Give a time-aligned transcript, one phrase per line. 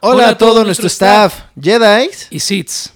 [0.00, 2.92] Hola, a todo, nuestro staff, Jedi y Seeds.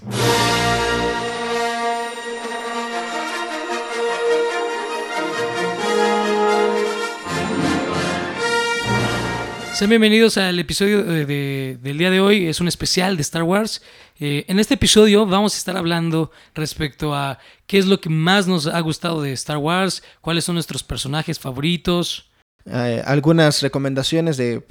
[9.73, 12.47] Sean bienvenidos al episodio de, del día de hoy.
[12.47, 13.81] Es un especial de Star Wars.
[14.21, 18.47] Eh, en este episodio vamos a estar hablando respecto a qué es lo que más
[18.47, 22.29] nos ha gustado de Star Wars, cuáles son nuestros personajes favoritos,
[22.65, 24.63] eh, algunas recomendaciones de,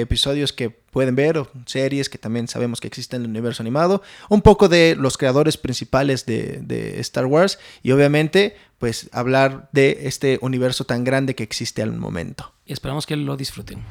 [0.00, 4.02] episodios que pueden ver o series que también sabemos que existen en el universo animado,
[4.30, 10.38] un poco de los creadores principales de, Star Wars y obviamente pues hablar de este
[10.40, 12.54] universo tan grande que existe al momento.
[12.64, 13.82] Y esperamos que lo disfruten.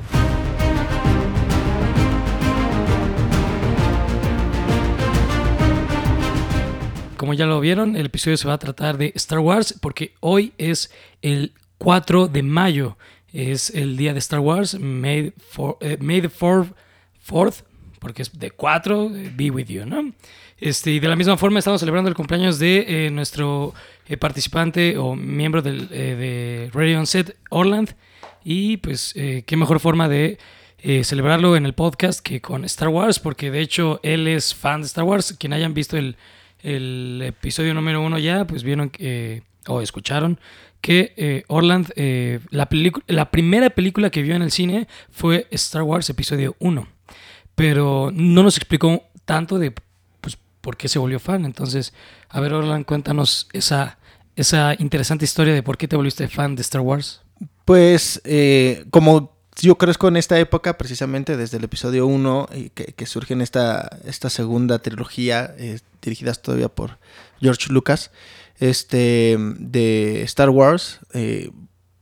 [7.18, 10.54] Como ya lo vieron, el episodio se va a tratar de Star Wars porque hoy
[10.58, 10.92] es
[11.22, 12.98] el 4 de mayo
[13.34, 17.64] es el día de Star Wars, May, for, eh, the 4th,
[18.00, 20.14] porque es de 4, eh, be with you, ¿no?
[20.60, 23.74] Este, y de la misma forma estamos celebrando el cumpleaños de eh, nuestro
[24.20, 27.96] participante o miembro del, de Radio on Set, Orland.
[28.46, 30.38] Y pues qué mejor forma de
[31.04, 34.88] celebrarlo en el podcast que con Star Wars, porque de hecho él es fan de
[34.88, 35.36] Star Wars.
[35.40, 36.18] Quien hayan visto el,
[36.62, 38.92] el episodio número uno ya, pues vieron
[39.68, 40.40] o escucharon
[40.84, 42.66] que eh, Orland, eh, la,
[43.32, 46.86] primera película que vio en el cine fue Star Wars Episodio 1,
[47.56, 49.74] pero no nos explicó tanto de
[50.20, 51.46] pues, por qué se volvió fan.
[51.46, 51.94] Entonces,
[52.28, 53.98] a ver, Orland, cuéntanos esa,
[54.36, 57.22] esa interesante historia de por qué te volviste fan de Star Wars.
[57.64, 63.06] Pues, eh, como yo crezco en esta época, precisamente desde el episodio 1, que, que
[63.06, 65.56] surge en esta, esta segunda trilogía,
[66.02, 66.98] dirigida todavía por
[67.40, 68.12] George Lucas
[68.64, 71.52] este, de Star Wars, eh,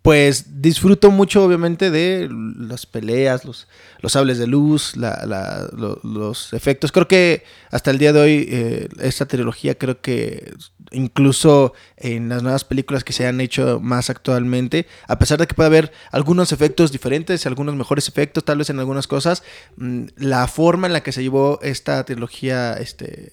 [0.04, 3.68] pues disfruto mucho obviamente de las peleas, los,
[4.00, 6.92] los sables de luz, los efectos.
[6.92, 10.54] Creo que hasta el día de hoy eh, esta trilogía creo que
[10.92, 15.54] incluso en las nuevas películas que se han hecho más actualmente, a pesar de que
[15.54, 19.44] puede haber algunos efectos diferentes, algunos mejores efectos tal vez en algunas cosas,
[19.78, 23.32] mm, la forma en la que se llevó esta trilogía este,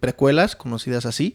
[0.00, 1.34] precuelas, conocidas así,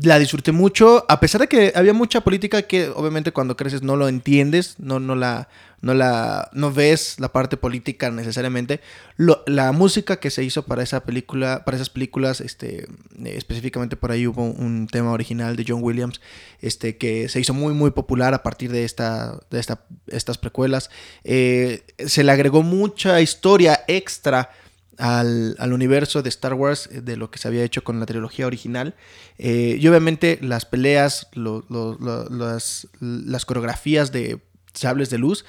[0.00, 3.96] la disfruté mucho, a pesar de que había mucha política que obviamente cuando creces no
[3.96, 5.48] lo entiendes, no, no la,
[5.82, 8.80] no la, no ves la parte política necesariamente.
[9.18, 12.88] la música que se hizo para esa película, para esas películas, este,
[13.24, 16.22] específicamente por ahí hubo un tema original de John Williams,
[16.60, 20.88] este, que se hizo muy muy popular a partir de esta, de esta, estas precuelas.
[21.24, 24.50] Eh, se le agregó mucha historia extra
[24.98, 28.46] al, universo de Star Wars eh, de lo que se había hecho con la trilogía
[28.46, 28.94] original.
[29.38, 34.40] Eh, y obviamente las peleas, las, las coreografías de
[34.72, 35.44] sables de luz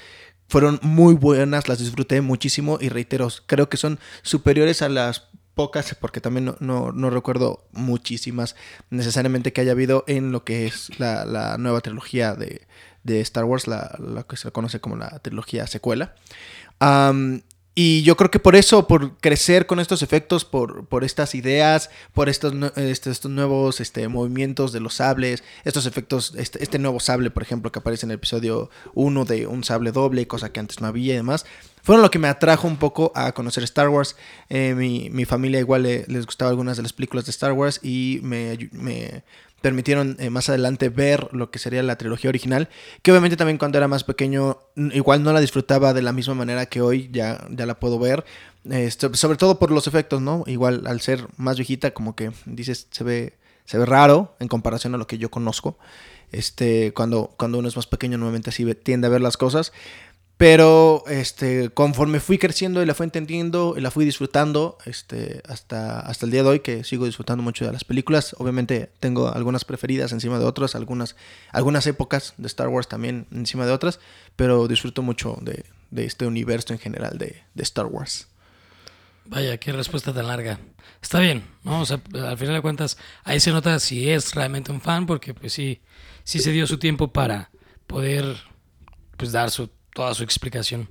[0.48, 5.96] fueron muy buenas, las disfruté muchísimo y reitero, creo que son superiores a las pocas,
[6.00, 8.56] porque también no, recuerdo muchísimas
[8.90, 12.66] necesariamente que haya habido en lo que es la, nueva trilogía de,
[13.20, 16.14] Star Wars, la, que se conoce como la trilogía secuela.
[17.76, 21.90] Y yo creo que por eso, por crecer con estos efectos, por, por estas ideas,
[22.12, 27.00] por estos, este, estos nuevos este, movimientos de los sables, estos efectos, este, este, nuevo
[27.00, 30.60] sable, por ejemplo, que aparece en el episodio 1 de un sable doble, cosa que
[30.60, 31.46] antes no había y demás,
[31.82, 34.14] fueron lo que me atrajo un poco a conocer Star Wars.
[34.48, 38.20] Eh, mi, mi, familia igual les gustaba algunas de las películas de Star Wars y
[38.22, 39.24] me, me
[39.64, 42.68] permitieron eh, más adelante ver lo que sería la trilogía original,
[43.00, 44.58] que obviamente también cuando era más pequeño
[44.92, 48.26] igual no la disfrutaba de la misma manera que hoy, ya, ya la puedo ver,
[48.68, 50.44] este, sobre todo por los efectos, ¿no?
[50.46, 54.94] Igual al ser más viejita como que dices, se ve, se ve raro en comparación
[54.96, 55.78] a lo que yo conozco.
[56.30, 59.72] Este, cuando, cuando uno es más pequeño, nuevamente así tiende a ver las cosas.
[60.36, 66.00] Pero este, conforme fui creciendo y la fui entendiendo y la fui disfrutando este, hasta,
[66.00, 69.64] hasta el día de hoy, que sigo disfrutando mucho de las películas, obviamente tengo algunas
[69.64, 71.14] preferidas encima de otras, algunas,
[71.52, 74.00] algunas épocas de Star Wars también encima de otras,
[74.34, 75.64] pero disfruto mucho de,
[76.04, 78.26] este universo en general de, Star Wars.
[79.26, 80.58] Vaya, qué respuesta tan larga.
[81.00, 81.82] Está bien, ¿no?
[81.82, 85.52] O al final de cuentas, ahí se nota si es realmente un fan, porque pues
[85.52, 85.80] sí,
[86.24, 87.50] sí se dio su tiempo para
[87.86, 88.36] poder
[89.16, 90.88] pues dar su toda su explicación.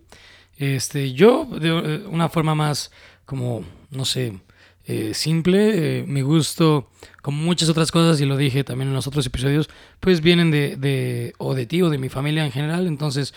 [0.57, 2.91] Este, yo, de eh, una forma más
[3.25, 4.39] como, no sé,
[4.85, 6.89] eh, simple, eh, mi gusto,
[7.21, 9.69] como muchas otras cosas, y lo dije también en los otros episodios,
[9.99, 12.87] pues vienen de, de o de ti o de mi familia en general.
[12.87, 13.33] Entonces,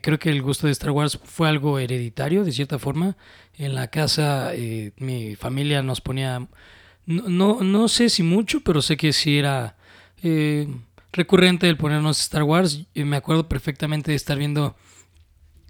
[0.00, 3.16] creo que el gusto de Star Wars fue algo hereditario, de cierta forma.
[3.58, 4.52] En la casa,
[4.96, 6.48] mi familia nos ponía,
[7.04, 9.76] no, no, no, sé si mucho, pero sé que sí era
[11.14, 12.86] recurrente el ponernos Star Wars.
[12.94, 14.76] me acuerdo perfectamente de estar viendo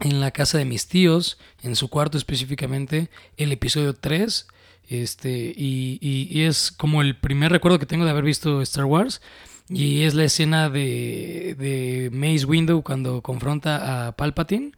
[0.00, 4.46] en la casa de mis tíos, en su cuarto específicamente, el episodio 3.
[4.88, 9.22] Este, y, y, es como el primer recuerdo que tengo de haber visto Star Wars.
[9.68, 14.72] Y es la escena de, de Mace Window cuando confronta a Palpatine.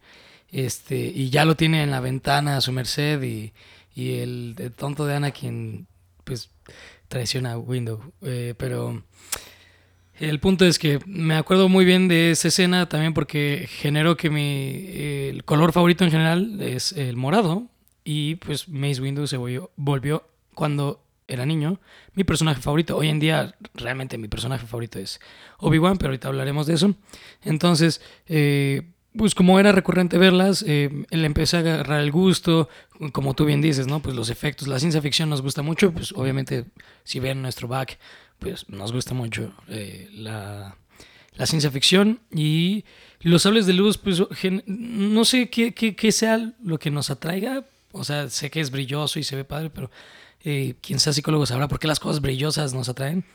[0.49, 3.21] Este, y ya lo tiene en la ventana a su merced.
[3.21, 3.53] Y,
[3.95, 5.87] y el, tonto de Anakin,
[6.23, 6.51] pues,
[7.09, 8.13] traiciona a Window.
[8.21, 9.03] Eh, pero
[10.19, 14.29] el punto es que me acuerdo muy bien de esa escena también porque generó que
[14.29, 17.67] mi color favorito en general es el morado
[18.03, 20.23] y pues Mace Windu se volvió, volvió,
[20.53, 21.79] cuando era niño
[22.13, 22.97] mi personaje favorito.
[22.97, 25.19] Hoy en día realmente mi personaje favorito es
[25.59, 26.95] Obi-Wan, pero ahorita hablaremos de eso.
[27.43, 32.69] Entonces, eh, pues como era recurrente verlas, eh, le empecé a agarrar el gusto,
[33.11, 34.01] como tú bien dices, ¿no?
[34.01, 36.65] Pues los efectos, la ciencia ficción nos gusta mucho, pues obviamente
[37.03, 37.99] si ven nuestro back
[38.39, 40.77] pues nos gusta mucho eh, la,
[41.45, 42.83] ciencia ficción y
[43.21, 44.21] los sables de luz, pues
[44.65, 49.19] no sé qué, qué, sea lo que nos atraiga, o sea, sé que es brilloso
[49.19, 49.91] y se ve padre, pero
[50.43, 53.25] eh, quien sea psicólogo sabrá por qué las cosas brillosas nos atraen.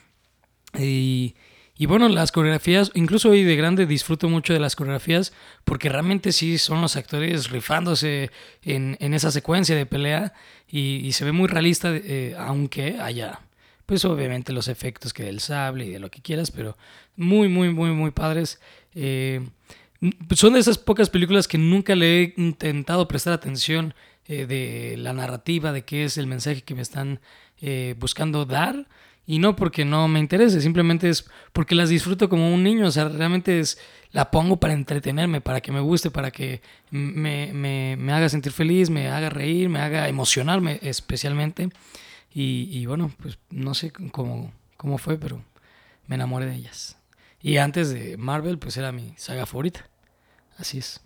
[0.79, 1.35] Y,
[1.77, 5.33] y bueno, las coreografías, incluso hoy de grande disfruto mucho de las coreografías
[5.65, 8.31] porque realmente sí son los actores rifándose
[8.63, 10.35] en, en esa secuencia de pelea
[10.69, 13.41] y, se ve muy realista, eh, aunque haya
[13.93, 16.79] pues obviamente los efectos que del sable y de lo que quieras, pero
[17.15, 18.59] muy, muy, muy, muy padres.
[18.95, 19.47] Eh,
[20.35, 23.93] son de esas pocas películas que nunca le he intentado prestar atención
[24.25, 27.21] eh, de la narrativa, de qué es el mensaje que me están
[27.61, 28.89] eh, buscando dar.
[29.27, 32.87] Y no porque no me interese, simplemente es porque las disfruto como un niño.
[32.87, 33.79] O sea, realmente es,
[34.11, 38.53] la pongo para entretenerme, para que me guste, para que me, me, me haga sentir
[38.53, 41.69] feliz, me haga reír, me haga emocionarme especialmente.
[42.35, 45.45] Y, bueno, pues no sé cómo, cómo fue, pero
[46.07, 46.97] me enamoré de ellas.
[47.41, 49.89] Y antes de Marvel, pues era mi saga favorita.
[50.57, 51.01] Así es.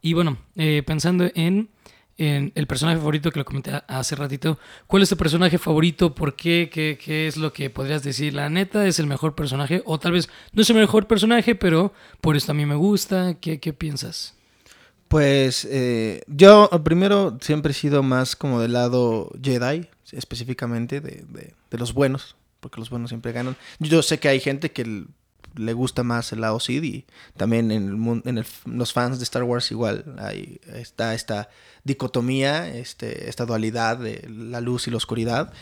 [0.00, 1.70] Y bueno, eh, pensando en,
[2.18, 6.14] en, el personaje favorito que lo comenté hace ratito, ¿cuál es tu personaje favorito?
[6.14, 6.70] ¿Por qué?
[6.72, 6.98] qué?
[7.02, 8.34] ¿Qué es lo que podrías decir?
[8.34, 11.92] La neta es el mejor personaje, o tal vez no es el mejor personaje, pero
[12.20, 13.34] por esto a mí me gusta.
[13.40, 14.36] ¿Qué, qué piensas?
[15.12, 21.26] Pues eh, yo primero siempre he sido más como del lado Jedi, específicamente de,
[21.70, 23.54] de, los buenos, porque los buenos siempre ganan.
[23.78, 25.04] Yo sé que hay gente que
[25.54, 27.04] le gusta más el lado Sith y
[27.36, 28.44] también en, el, en
[28.78, 31.50] los fans de Star Wars igual hay, está esta
[31.84, 35.52] dicotomía, este, esta dualidad de la luz y la oscuridad.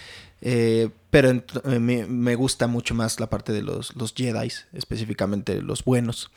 [0.42, 5.84] Eh, pero eh, me, gusta mucho más la parte de los, los Jedi, específicamente los
[5.84, 6.30] buenos.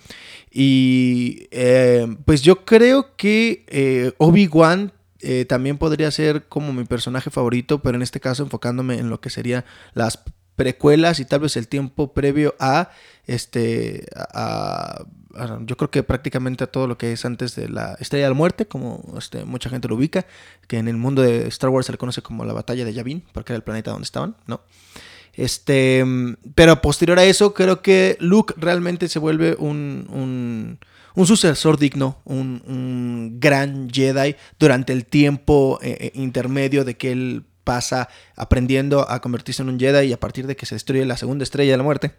[0.52, 4.92] Y eh, pues yo creo que Obi-Wan
[5.48, 9.30] también podría ser como mi personaje favorito, pero en este caso enfocándome en lo que
[9.30, 9.64] serían
[9.94, 10.22] las
[10.56, 12.92] precuelas y tal vez el tiempo previo a
[13.26, 15.06] este a,
[15.62, 18.36] yo creo que prácticamente a todo lo que es antes de la Estrella de la
[18.36, 20.28] Muerte, como este, mucha gente lo ubica,
[20.68, 23.24] que en el mundo de Star Wars se le conoce como la batalla de Yavin,
[23.34, 24.62] porque era el planeta donde estaban, ¿no?
[25.34, 26.06] Este,
[26.54, 30.78] pero posterior a eso, creo que Luke realmente se vuelve un
[31.16, 37.46] un sucesor digno, un, gran Jedi durante el tiempo eh, eh, intermedio de que él
[37.64, 41.18] pasa aprendiendo a convertirse en un Jedi y a partir de que se destruye la
[41.18, 42.12] segunda estrella de la muerte.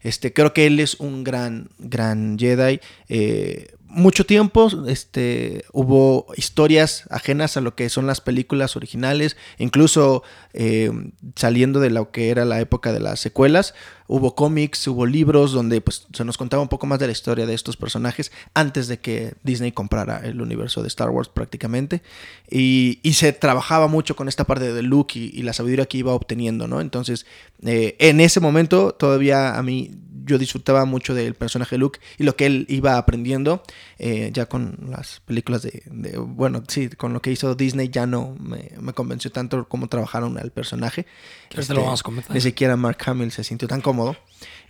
[0.00, 2.80] Este, creo que él es un gran, gran Jedi.
[3.08, 10.22] Eh, mucho tiempo este, hubo historias ajenas a lo que son las películas originales, incluso
[10.54, 10.90] eh,
[11.36, 13.74] saliendo de lo que era la época de las secuelas,
[14.06, 17.46] hubo cómics, hubo libros donde pues, se nos contaba un poco más de la historia
[17.46, 22.02] de estos personajes antes de que Disney comprara el universo de Star Wars prácticamente,
[22.50, 26.66] y, se trabajaba mucho con esta parte de Luke y, la sabiduría que iba obteniendo,
[26.66, 26.80] ¿no?
[26.80, 27.26] Entonces,
[27.64, 29.90] eh, en ese momento todavía a mí
[30.24, 33.62] yo disfrutaba mucho del personaje Luke y lo que él iba aprendiendo
[33.98, 35.82] eh, ya con las películas de,
[36.18, 40.50] bueno, sí, con lo que hizo Disney ya no me, convenció tanto cómo trabajaron al
[40.50, 41.06] personaje.
[41.50, 44.16] Este, lo vamos a Ni siquiera Mark Hamill se sintió tan cómodo.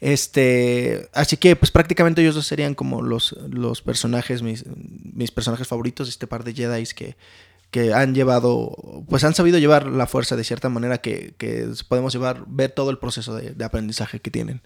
[0.00, 4.64] Este, así que pues prácticamente ellos dos serían como los, los personajes, mis,
[5.12, 7.16] mis personajes favoritos, este par de Jedi que,
[7.70, 12.12] que han llevado, pues han sabido llevar la fuerza de cierta manera que, que podemos
[12.12, 14.62] llevar, ver todo el proceso de aprendizaje que tienen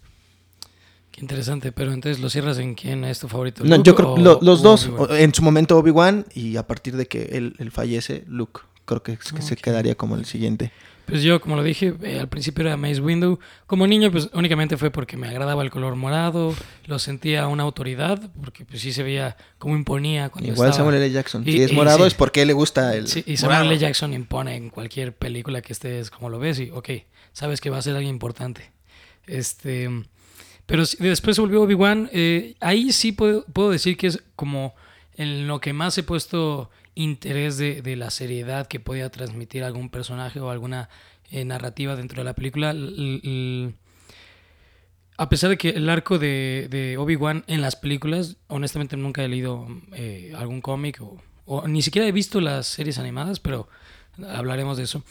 [1.21, 3.65] interesante, pero entonces lo cierras en quién es tu favorito.
[3.65, 7.71] No, yo creo los dos, en su momento Obi-Wan y a partir de que él,
[7.71, 8.61] fallece, Luke.
[8.85, 10.73] Creo que, se quedaría como el siguiente.
[11.07, 13.39] Pues yo, como lo dije, eh, al principio era Maze Window.
[13.67, 16.55] Como niño, pues únicamente fue porque me agradaba el color morado,
[16.87, 21.11] lo sentía una autoridad, porque pues sí se veía como imponía cuando Igual Samuel L.
[21.11, 21.45] Jackson.
[21.45, 23.79] si es morado es porque le gusta el Sí, y Samuel L.
[23.79, 26.91] Jackson impone en cualquier película que estés como lo ves y, ok,
[27.33, 28.73] sabes que va a ser alguien importante.
[29.27, 29.89] Este...
[30.67, 32.11] Pero después volvió Obi-Wan.
[32.13, 34.75] Eh, ahí sí puedo, decir que es como
[35.17, 40.41] en lo que más he puesto interés de, la seriedad que podía transmitir algún personaje
[40.41, 40.88] o alguna
[41.31, 42.75] eh, narrativa dentro de la película.
[45.19, 49.69] a pesar de que el arco de, Obi-Wan en las películas, honestamente nunca he leído
[49.93, 53.69] eh, algún cómic o, o, ni siquiera he visto las series animadas, pero
[54.29, 55.05] hablaremos de eso.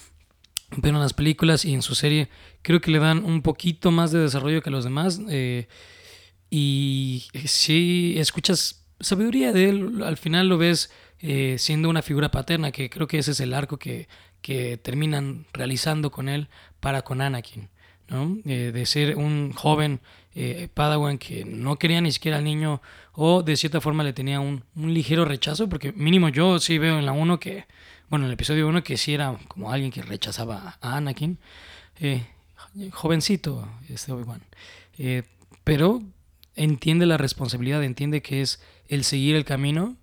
[0.81, 2.29] Pero en las películas y en su serie
[2.63, 5.21] creo que le dan un poquito más de desarrollo que los demás.
[5.29, 5.67] Eh,
[6.49, 12.71] y si escuchas sabiduría de él, al final lo ves eh, siendo una figura paterna,
[12.71, 14.07] que creo que ese es el arco que,
[14.41, 17.69] que terminan realizando con él para con Anakin.
[18.07, 18.37] ¿no?
[18.45, 19.99] Eh, de ser un joven
[20.35, 22.79] eh, Padawan que no quería ni siquiera al niño
[23.13, 26.99] o de cierta forma le tenía un, un ligero rechazo, porque mínimo yo sí veo
[26.99, 27.65] en la 1 que,
[28.09, 31.39] bueno, en el episodio 1 que sí era como alguien que rechazaba a Anakin,
[32.91, 34.43] jovencito este Obi-Wan,
[35.63, 36.03] pero
[36.55, 39.95] entiende la responsabilidad, entiende que es el seguir el camino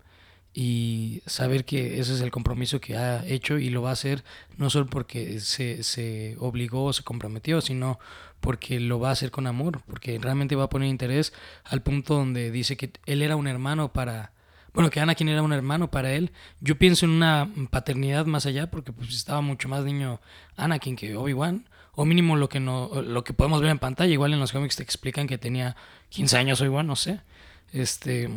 [0.54, 4.22] y saber que ese es el compromiso que ha hecho y lo va a hacer
[4.58, 7.98] no solo porque se, se obligó o se comprometió, sino
[8.42, 11.32] porque lo va a hacer con amor, porque realmente va a poner interés
[11.64, 14.32] al punto donde dice que él era un hermano para,
[14.74, 16.32] bueno, que Anakin era un hermano para él.
[16.60, 20.20] Yo pienso en una paternidad más allá, porque pues estaba mucho más niño
[20.56, 24.32] Anakin que Obi-Wan, o mínimo lo que no, lo que podemos ver en pantalla, igual
[24.32, 25.76] en los cómics te explican que tenía
[26.08, 27.20] 15 años Obi-Wan, no sé.
[27.72, 28.28] Este,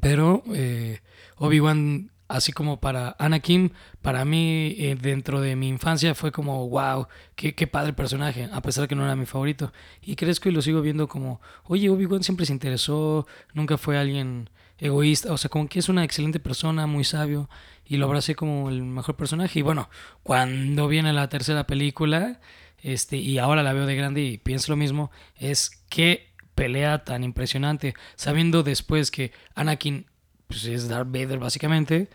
[0.00, 1.00] pero eh,
[1.36, 7.06] Obi-Wan, así como para Anakin, para mí eh, dentro de mi infancia fue como, wow,
[7.34, 9.72] qué, qué, padre personaje, a pesar de que no era mi favorito.
[10.02, 14.50] Y crezco y lo sigo viendo como, oye, Obi-Wan siempre se interesó, nunca fue alguien
[14.78, 17.48] egoísta, o sea, como que es una excelente persona, muy sabio,
[17.84, 19.58] y lo abracé como el mejor personaje.
[19.58, 19.88] Y bueno,
[20.22, 22.40] cuando viene la tercera película,
[22.82, 26.27] este, y ahora la veo de grande y pienso lo mismo, es que
[26.58, 30.06] pelea tan impresionante, sabiendo después que Anakin
[30.48, 32.08] pues, es Darth Vader básicamente,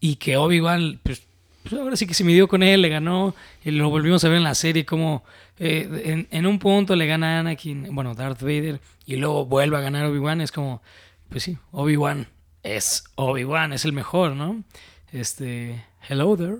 [0.00, 1.22] y que Obi-Wan, pues,
[1.62, 4.38] pues, ahora sí que se midió con él, le ganó, y lo volvimos a ver
[4.38, 5.22] en la serie como
[5.58, 10.06] eh, en, un punto le gana Anakin, bueno, Darth Vader, y luego vuelve a ganar
[10.06, 10.80] Obi-Wan, es como,
[11.28, 12.26] pues sí, Obi-Wan
[12.62, 14.64] es Obi-Wan, es el mejor, ¿no?
[15.12, 16.58] Este, hello there.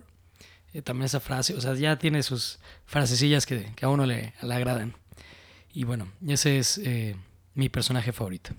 [0.75, 4.35] Eh, también esa frase, o sea, ya tiene sus frasecillas que, que a uno le,
[4.43, 4.95] le, agradan.
[5.73, 7.17] Y bueno, ese es eh,
[7.55, 8.51] mi personaje favorito.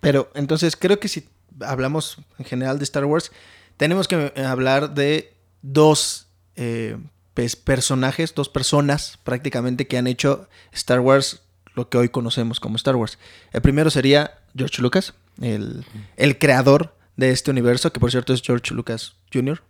[0.00, 1.28] Pero entonces creo que si
[1.60, 3.32] hablamos en general de Star Wars,
[3.76, 6.96] tenemos que hablar de dos eh,
[7.34, 11.42] pues, personajes, dos personas prácticamente que han hecho Star Wars
[11.74, 13.18] lo que hoy conocemos como Star Wars.
[13.52, 15.84] El primero sería George Lucas, el,
[16.16, 19.62] el creador de este universo, que por cierto es George Lucas Jr.,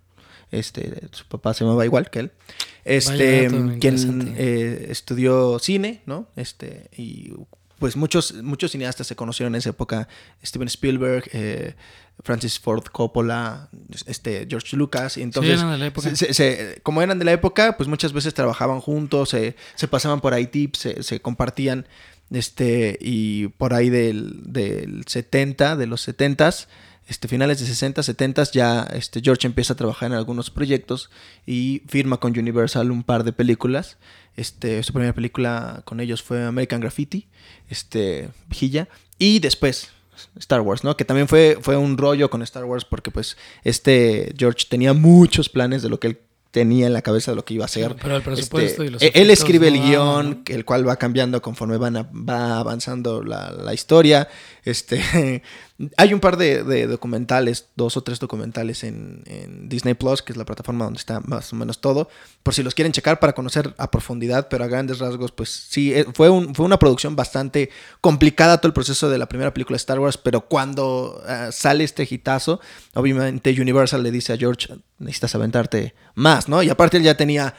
[0.53, 2.33] este, su papá se llamaba igual que él.
[2.85, 3.49] Este,
[3.81, 6.29] quien eh, estudió cine, ¿no?
[6.37, 7.33] Este, y
[7.79, 10.09] pues muchos, muchos cineastas se conocieron en esa época.
[10.45, 11.75] Steven Spielberg, eh,
[12.23, 13.69] Francis Ford Coppola,
[14.07, 15.17] este, George Lucas.
[15.17, 16.11] Y entonces, eran de la época.
[16.83, 20.47] como eran de la época, pues muchas veces trabajaban juntos, se, se pasaban por ahí
[20.47, 21.87] tips, se, se, compartían.
[22.31, 26.51] Este, y por ahí del, del 70, de los 70
[27.09, 31.11] este, finales de 60, 70 ya este, George empieza a trabajar en algunos proyectos
[31.47, 33.97] y firma con Universal un par de películas.
[34.37, 37.27] Este, su primera película con ellos fue American Graffiti,
[37.71, 39.91] este, Vigilla, y después
[40.39, 40.97] Star Wars, ¿no?
[40.97, 45.49] Que también fue, fue un rollo con Star Wars porque pues este George tenía muchos
[45.49, 46.19] planes de lo que él
[46.57, 47.97] tenía en la cabeza de lo que iba a hacer.
[48.01, 51.77] Pero el presupuesto y los este, Él escribe el guion, el cual va cambiando conforme
[51.77, 54.27] van va avanzando la, la, historia.
[54.67, 55.43] Este,
[55.97, 59.23] hay un par de, documentales, dos o tres documentales en,
[59.69, 62.09] Disney Plus, que es la plataforma donde está más o menos todo,
[62.43, 65.95] por si los quieren checar para conocer a profundidad, pero a grandes rasgos, pues sí,
[65.95, 67.71] eh, fue, fue una producción bastante
[68.01, 71.85] complicada todo el proceso de la primera película de Star Wars, pero cuando eh, sale
[71.85, 72.61] este hitazo,
[72.95, 76.61] obviamente Universal le dice a George, necesitas aventarte más, ¿no?
[76.63, 77.55] Y aparte él ya tenía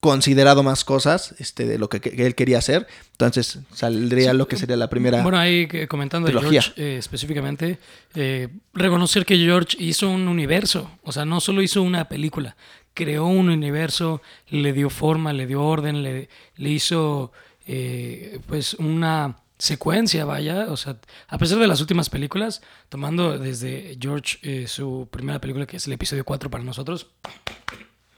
[0.00, 2.86] considerado más cosas este, de lo que, él quería hacer.
[3.12, 5.22] Entonces saldría lo que sería la primera.
[5.22, 7.78] Bueno, ahí comentando de George eh, específicamente,
[8.14, 12.56] eh, reconocer que George hizo un universo, o sea, no solo hizo una película,
[12.94, 17.32] creó un universo, le dio forma, le dio orden, le, le hizo
[17.66, 20.96] eh, pues una secuencia, vaya, o sea,
[21.28, 25.92] a pesar de las últimas películas, tomando desde George su primera película, que es el
[25.92, 27.08] episodio 4 para nosotros.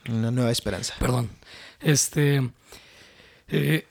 [0.08, 0.94] Una nueva esperanza.
[1.00, 1.30] Perdón.
[1.82, 2.42] Este.
[3.48, 3.86] Eh,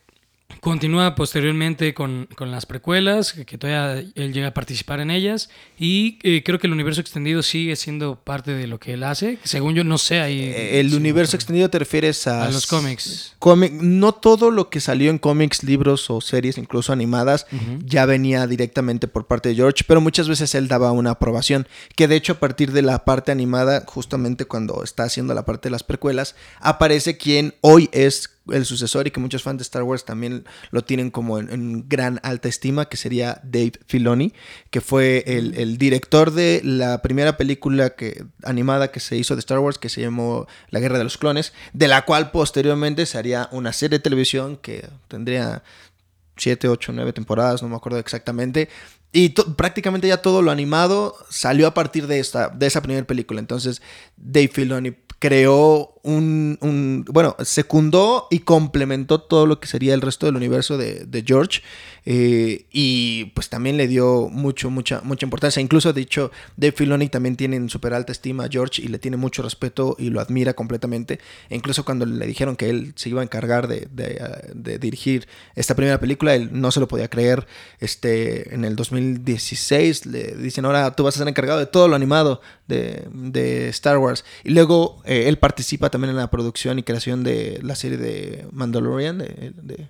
[0.60, 5.50] Continúa posteriormente con, con las precuelas, que, todavía él llega a participar en ellas.
[5.80, 9.40] Y eh, creo que el universo extendido sigue siendo parte de lo que él hace.
[9.44, 10.40] Según yo, no sé ahí.
[10.40, 12.46] Eh, El universo extendido te refieres a...
[12.46, 13.34] A los cómics.
[13.40, 17.48] cómic- no todo lo que salió en cómics, libros o series, incluso animadas,
[17.86, 22.08] ya venía directamente por parte de George, pero muchas veces él daba una aprobación, que
[22.08, 25.72] de hecho a partir de la parte animada, justamente cuando está haciendo la parte de
[25.72, 30.06] las precuelas, aparece quien hoy es el sucesor y que muchos fans de Star Wars
[30.06, 34.34] también lo tienen como en, en gran alta estima, que sería Dave Filoni,
[34.70, 39.40] que fue el, el director de la primera película que, animada que se hizo de
[39.40, 43.18] Star Wars, que se llamó La Guerra de los Clones, de la cual posteriormente se
[43.18, 45.64] haría una serie de televisión que tendría
[46.38, 48.70] 7, 8, 9 temporadas, no me acuerdo exactamente.
[49.14, 53.40] Y prácticamente ya todo lo animado salió a partir de, esta, de esa primera película.
[53.40, 53.82] Entonces,
[54.16, 60.26] Dave Filoni creó un, un- Bueno, secundó y complementó todo lo que sería el resto
[60.26, 61.62] del universo de, de George.
[62.06, 65.62] eh, y pues también le dio mucho, mucha, mucha importancia.
[65.62, 68.98] Incluso, de hecho, Dave Filoni también tiene en súper alta estima a George y le
[68.98, 71.20] tiene mucho respeto y lo admira completamente.
[71.50, 74.80] E incluso cuando le dijeron que él se iba a encargar de, de, uh, de
[74.80, 77.46] dirigir esta primera película, él no se lo podía creer.
[77.80, 81.96] Este, en el 2016 le dicen, ahora tú vas a ser encargado de todo lo
[81.96, 84.26] animado de, de Star Wars.
[84.44, 88.48] Y luego eh, él participa también en la producción y creación de la serie de
[88.54, 89.90] Mandalorian, de, de,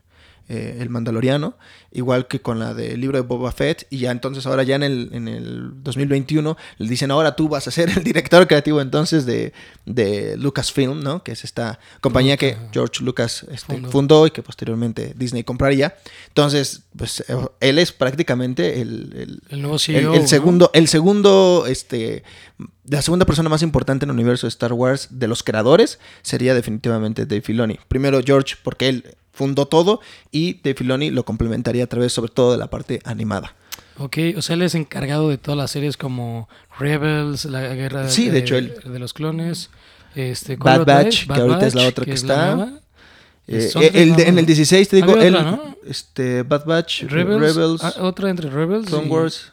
[0.52, 1.56] eh, El Mandaloriano,
[1.94, 3.88] igual que con la del libro de Boba Fett.
[3.90, 7.68] Y ya entonces ahora ya en el, en el 2021 le dicen, ahora tú vas
[7.68, 9.54] a ser el director creativo entonces de,
[9.86, 11.24] de Lucasfilm, ¿no?
[11.24, 13.90] Que es esta compañía que George Lucas este, Fundó.
[13.92, 15.96] fundó y que posteriormente Disney compraría.
[16.28, 20.14] Entonces, pues eh, él es prácticamente el, el- El nuevo el- CEO.
[20.14, 20.28] el ¿no?
[20.28, 22.24] segundo, el segundo, este,
[22.90, 26.54] la segunda persona más importante en el universo de Star Wars de los creadores sería
[26.54, 27.80] definitivamente Dave Filoni.
[27.88, 32.52] Primero George, porque él fundó todo, y Dave Filoni lo complementaría a través, sobre todo,
[32.52, 33.56] de la parte animada.
[33.98, 38.30] Ok, o sea, él es encargado de todas las series como Rebels, La Guerra Sí,
[38.30, 39.70] de hecho, él- de los Clones,
[40.16, 42.74] este, ¿cuál Bad Batch, que ahorita es la otra que está.
[43.48, 45.76] Eh, eh, el de- en el 16, te digo, Había él, otra, ¿no?
[45.86, 49.52] este, Bad Batch, Rebels, Rebels, ah, otra entre Rebels Clone Wars.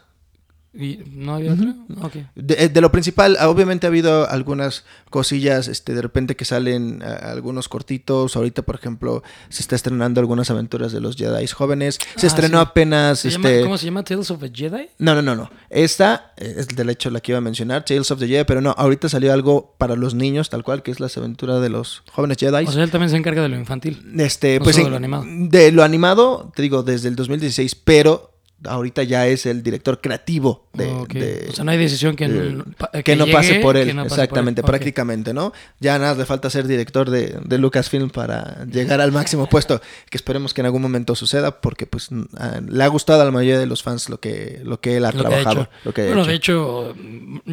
[0.78, 1.74] Y, ¿No había otra?
[2.02, 2.14] Ok.
[2.36, 7.02] De, eh, de lo principal, obviamente ha habido algunas cosillas, este, de repente que salen
[7.02, 8.36] a- algunos cortitos.
[8.36, 11.98] Ahorita, por ejemplo, se está estrenando algunas aventuras de los Jedi jóvenes.
[12.16, 12.66] Se Ah, estrenó sí.
[12.68, 14.04] apenas, ¿Se llama- este, ¿Cómo se llama?
[14.04, 14.88] ¿Tales of a Jedi?
[14.98, 15.50] no, no, no, no.
[15.70, 18.60] Esta eh, es del hecho la que iba a mencionar, Tales of the Jedi, pero
[18.60, 22.02] no, ahorita salió algo para los niños, tal cual, que es las aventuras de los
[22.12, 22.64] jóvenes Jedi.
[22.66, 24.02] O sea, él también se encarga de lo infantil.
[24.18, 25.48] este, no pues solo en- de lo animado.
[25.50, 28.30] de lo animado, te digo, desde el 2016, pero
[28.64, 32.50] ahorita ya es el director creativo de, de- o sea, no hay decisión que, de-
[32.52, 32.64] no-
[33.04, 34.22] que, no pase por él, que no pase por él.
[34.24, 35.52] exactamente, prácticamente, ¿no?
[35.80, 40.16] Ya nada le falta ser director de, de Lucasfilm para llegar al máximo puesto, que
[40.16, 43.58] esperemos que en algún momento suceda, porque pues a- le ha gustado a la mayoría
[43.60, 45.68] de los fans lo que, lo que él ha Lo que ha trabajado.
[45.84, 46.28] lo que bueno, hecho.
[46.30, 46.94] de hecho,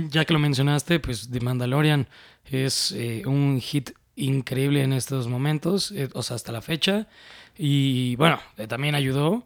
[0.09, 2.07] ya que lo mencionaste, pues The Mandalorian
[2.49, 7.07] es eh, un hit increíble en estos momentos, eh, o sea, hasta la fecha.
[7.57, 9.45] Y bueno, eh, también ayudó.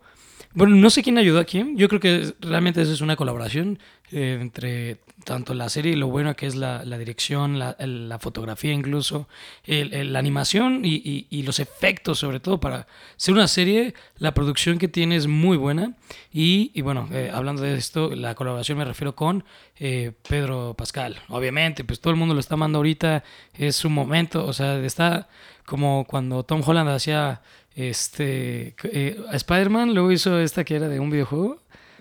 [0.53, 1.77] Bueno, no sé quién ayudó a quién.
[1.77, 3.79] Yo creo que realmente eso es una colaboración
[4.12, 8.17] eh, entre tanto la serie y lo bueno que es la, la dirección, la, la
[8.17, 9.27] fotografía incluso,
[9.67, 12.59] la animación y, los efectos sobre todo.
[12.59, 15.93] Para ser una serie, la producción que tiene es muy buena.
[16.33, 19.43] Y, y bueno, eh, hablando de esto, la colaboración me refiero con
[19.77, 24.45] eh, Pedro Pascal, obviamente, pues todo el mundo lo está amando ahorita, es su momento,
[24.45, 25.29] o sea, está
[25.65, 27.41] como cuando Tom Holland hacía
[27.81, 31.57] este eh, Spider-Man, luego hizo esta que era de un videojuego.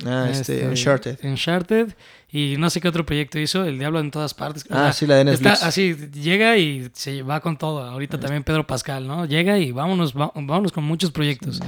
[0.07, 1.19] Ah, este, Uncharted.
[1.25, 1.89] Uncharted.
[2.31, 4.65] Y no sé qué otro proyecto hizo, El Diablo en todas partes.
[4.65, 5.51] O Ah, sea, sí, la de Netflix.
[5.55, 7.83] Está así, llega y se va con todo.
[7.83, 9.25] Ahorita también Pedro Pascal, ¿no?
[9.25, 11.59] Llega y vámonos, va- vámonos con muchos proyectos.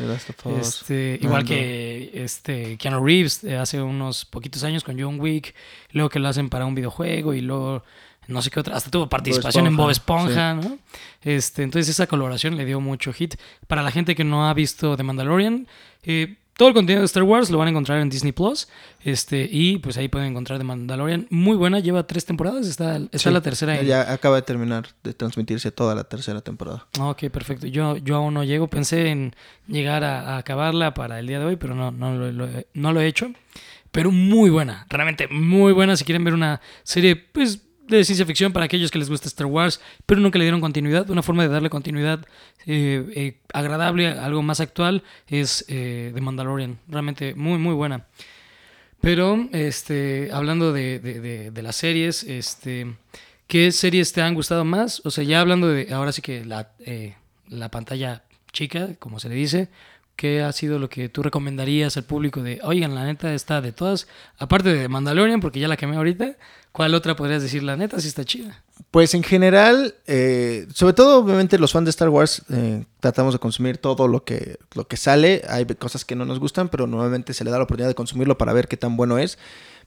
[0.60, 5.54] Este, igual que este Keanu Reeves eh, hace unos poquitos años con John Wick,
[5.92, 7.82] luego que lo hacen para un videojuego y luego
[8.30, 10.78] no sé qué otra, hasta tuvo participación en Bob Esponja, ¿no?
[11.22, 13.34] Este, entonces esa colaboración le dio mucho hit.
[13.66, 15.66] Para la gente que no ha visto The Mandalorian,
[16.02, 18.68] eh, todo el contenido de Star Wars lo van a encontrar en Disney Plus.
[19.02, 21.26] Este, y pues ahí pueden encontrar The Mandalorian.
[21.30, 24.88] Muy buena, lleva tres temporadas, está, está Sí, la tercera en, Ya acaba de terminar
[25.02, 26.86] de transmitirse toda la tercera temporada.
[26.98, 27.66] Ah, Ok, perfecto.
[27.66, 28.68] Yo, yo aún no llego.
[28.68, 29.34] Pensé en
[29.68, 32.92] llegar a, a acabarla para el día de hoy, pero no, no, lo, lo no
[32.92, 33.32] lo he hecho.
[33.90, 35.96] Pero muy buena, realmente muy buena.
[35.96, 37.62] Si quieren ver una serie, pues
[37.96, 41.08] de ciencia ficción para aquellos que les gusta Star Wars, pero nunca le dieron continuidad.
[41.10, 42.24] Una forma de darle continuidad
[42.66, 46.78] eh, eh, agradable, algo más actual, es eh, The Mandalorian.
[46.88, 48.06] Realmente muy, muy buena.
[49.00, 52.94] Pero, este, hablando de, de- de- las series, este,
[53.46, 55.00] ¿qué series te han gustado más?
[55.06, 57.14] O sea, ya hablando de, ahora sí que la, eh,
[57.48, 59.68] la pantalla chica, como se le dice,
[60.20, 63.72] ¿qué ha sido lo que tú recomendarías al público de, oigan, la neta está de
[63.72, 64.06] todas,
[64.36, 66.36] aparte de Mandalorian, porque ya la quemé ahorita,
[66.72, 68.62] ¿cuál otra podrías decir, la neta, sí está chida?
[68.90, 73.38] Pues en general, eh, sobre todo obviamente los fans de Star Wars eh, tratamos de
[73.38, 75.40] consumir todo lo que, lo que sale.
[75.48, 78.36] Hay cosas que no nos gustan, pero nuevamente se le da la oportunidad de consumirlo
[78.36, 79.38] para ver qué tan bueno es.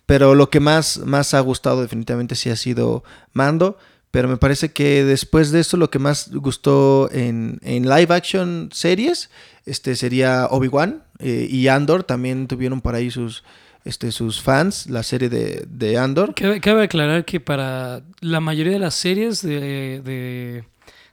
[0.07, 3.77] Pero lo que más, más ha gustado definitivamente sí ha sido Mando.
[4.09, 8.69] Pero me parece que después de esto lo que más gustó en, en live action
[8.71, 9.29] series
[9.65, 13.43] este sería Obi-Wan eh, y Andor también tuvieron por ahí sus,
[13.85, 16.35] este, sus fans, la serie de, de Andor.
[16.35, 20.63] Cabe, cabe, aclarar que para la mayoría de las series de, de,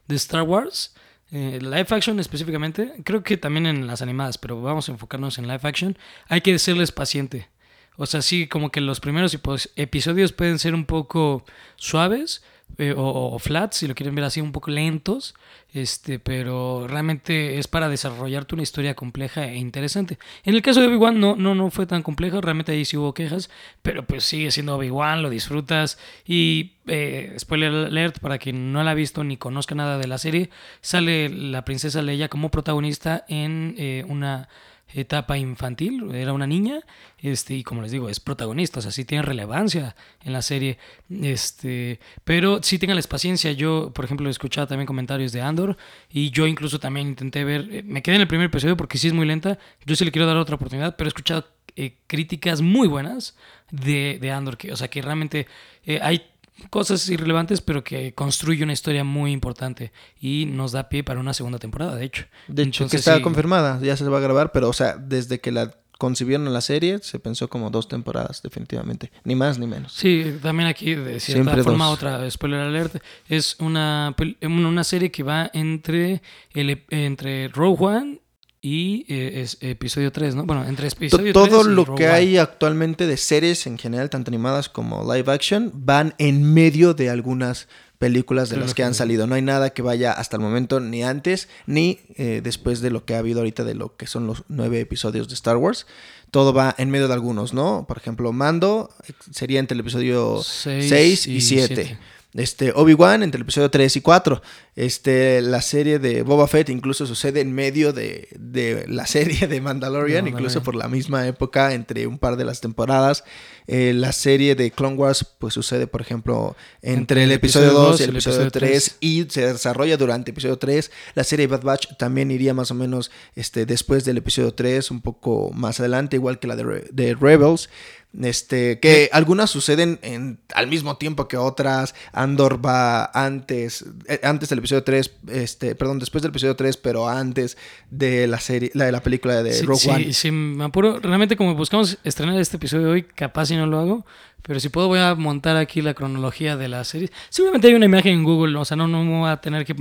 [0.07, 0.93] de Star Wars,
[1.31, 5.47] eh, live action específicamente, creo que también en las animadas, pero vamos a enfocarnos en
[5.47, 7.47] live action, hay que serles paciente.
[7.95, 9.37] O sea, sí, como que los primeros
[9.75, 12.41] episodios pueden ser un poco suaves,
[12.77, 15.35] eh, o, flats, si lo quieren ver así, un poco lentos,
[15.73, 20.17] este, pero realmente es para desarrollarte una historia compleja e interesante.
[20.43, 23.13] En el caso de Obi-Wan no, no, no fue tan complejo, realmente ahí sí hubo
[23.13, 23.49] quejas,
[23.81, 28.91] pero pues sigue siendo Obi-Wan, lo disfrutas y eh, spoiler alert para quien no la
[28.91, 30.49] ha visto ni conozca nada de la serie,
[30.81, 34.49] sale la princesa Leia como protagonista en eh, una
[34.93, 36.81] etapa infantil, era una niña,
[37.19, 40.77] este, y como les digo, es protagonista, o sea, sí tiene relevancia en la serie,
[41.09, 45.77] este, pero sí tenganles paciencia, yo, por ejemplo, he escuchado también comentarios de Andor,
[46.09, 49.07] y yo incluso también intenté ver, eh, me quedé en el primer episodio porque sí
[49.07, 52.61] es muy lenta, yo sí le quiero dar otra oportunidad, pero he escuchado eh, críticas
[52.61, 53.37] muy buenas
[53.71, 55.47] de, de Andor, que, o sea, que realmente
[55.85, 56.30] eh, hay
[56.69, 61.33] cosas irrelevantes, pero que construye una historia muy importante y nos da pie para una
[61.33, 62.25] segunda temporada, de hecho.
[62.47, 65.51] De hecho, que está confirmada, ya se va a grabar, pero o sea, desde que
[65.51, 69.11] la concibieron la serie, se pensó como dos temporadas, definitivamente.
[69.23, 69.93] Ni más ni menos.
[69.93, 72.95] Sí, también aquí, de cierta forma, otra spoiler alert,
[73.29, 76.23] es una, una serie que va entre,
[76.55, 78.21] el, entre Rogue One
[78.61, 80.45] y eh, es episodio 3, ¿no?
[80.45, 85.01] Bueno, entre episodio Todo lo que hay actualmente de series en general, tanto animadas como
[85.11, 89.27] live action, van en medio de algunas películas de las que, han salido.
[89.27, 93.05] No hay nada que vaya hasta el momento ni antes ni eh, después de lo
[93.05, 95.85] que ha habido ahorita de lo que son los nueve episodios de Star Wars.
[96.31, 97.85] Todo va en medio de algunos, ¿no?
[97.87, 101.97] Por ejemplo, Mando eh, sería entre el episodio 6 y 7
[102.33, 104.41] este, Obi-Wan entre el episodio 3 y 4.
[104.75, 109.59] Este, la serie de Boba Fett incluso sucede en medio de, de la serie de
[109.59, 113.23] Mandalorian, incluso por la misma época, entre un par de las temporadas.
[113.67, 118.03] Eh, la serie de Clone Wars, pues sucede, por ejemplo, entre, el, episodio 2 y
[118.03, 120.91] el, episodio 3, y se desarrolla durante el episodio 3.
[121.15, 125.01] La serie Bad Batch también iría más o menos este, después del episodio 3, un
[125.01, 127.69] poco más adelante, igual que la de, de Rebels.
[128.19, 131.95] Este, que algunas suceden en, al mismo tiempo que otras.
[132.11, 137.07] Andor va antes, eh, antes del episodio 3, este, perdón, después del episodio 3, pero
[137.07, 137.57] antes
[137.89, 140.03] de la serie, la de la película de Rogue One.
[140.05, 140.99] Sí, sí, me apuro.
[140.99, 144.05] Realmente, como buscamos estrenar este episodio hoy, capaz si no lo hago.
[144.41, 147.11] Pero si puedo, voy a montar aquí la cronología de la serie.
[147.29, 149.75] Seguramente hay una imagen en Google, o sea, no, no voy a tener que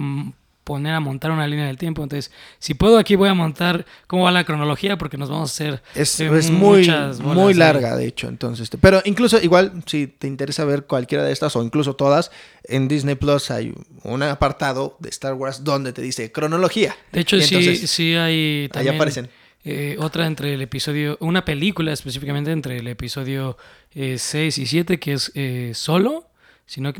[0.71, 2.01] poner a montar una línea del tiempo.
[2.01, 2.31] Entonces,
[2.61, 5.83] si puedo aquí voy a montar cómo va la cronología porque nos vamos a hacer
[5.97, 6.89] es, eh, muy
[7.25, 11.33] muy larga de hecho, entonces, este, pero incluso igual si te interesa ver cualquiera de
[11.33, 12.31] estas o incluso todas
[12.63, 16.95] en Disney Plus hay un apartado de Star Wars donde te dice cronología.
[17.11, 19.29] De hecho, sí sí hay también ahí aparecen
[19.65, 23.57] eh, otra entre el episodio, una película específicamente entre el episodio
[23.93, 25.33] 6 eh, y 7 que es
[25.77, 26.30] Solo
[26.79, 26.93] no,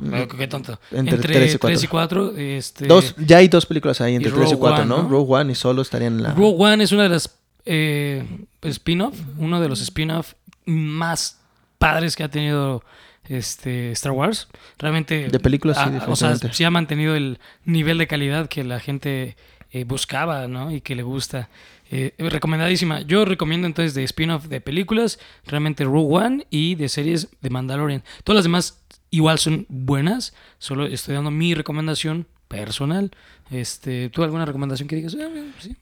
[0.00, 0.78] no, qué tonto.
[0.90, 2.36] Entre, 3 y 4.
[2.36, 5.08] este, dos, ya hay dos películas ahí, entre 3 y 4, ¿no?
[5.08, 6.34] Rogue One y solo estarían en la.
[6.34, 8.24] Rogue One es una de las eh,
[8.62, 10.34] spin-off, uno de los spin-off
[10.66, 11.40] más
[11.78, 12.82] padres que ha tenido
[13.28, 14.48] este Star Wars.
[14.78, 15.28] Realmente.
[15.28, 19.36] De películas, sí, O sea, sí ha mantenido el nivel de calidad que la gente
[19.72, 20.70] eh, buscaba, ¿no?
[20.70, 21.48] Y que le gusta.
[21.88, 23.02] Eh, recomendadísima.
[23.02, 28.02] Yo recomiendo entonces de spin-off de películas, realmente Rogue One y de series de Mandalorian.
[28.24, 28.82] Todas las demás
[29.16, 33.10] igual son buenas, solo estoy dando mi recomendación personal.
[33.50, 35.16] Este, ¿Tú alguna recomendación que digas?
[35.20, 35.28] Ah,